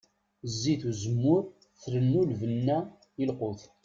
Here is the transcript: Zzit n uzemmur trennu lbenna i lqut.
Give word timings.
Zzit 0.51 0.81
n 0.83 0.87
uzemmur 0.91 1.41
trennu 1.81 2.21
lbenna 2.31 2.77
i 3.21 3.23
lqut. 3.29 3.61